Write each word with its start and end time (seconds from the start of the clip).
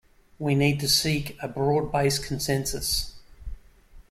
We 0.39 0.55
need 0.55 0.79
to 0.79 0.89
seek 0.89 1.37
a 1.43 1.47
broad-based 1.47 2.25
consensus. 2.25 3.13